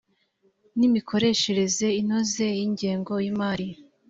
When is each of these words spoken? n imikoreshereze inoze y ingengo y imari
n 0.77 0.79
imikoreshereze 0.87 1.87
inoze 2.01 2.45
y 2.57 2.61
ingengo 2.67 3.13
y 3.23 3.27
imari 3.31 3.67